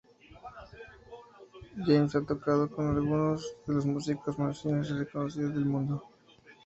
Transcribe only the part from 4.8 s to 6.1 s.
y reconocidos del mundo.